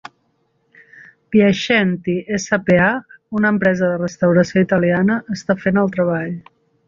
[1.33, 2.15] Piacenti
[2.45, 2.87] S.p.A.,
[3.41, 6.35] una empresa de restauració italiana, està fent el treball.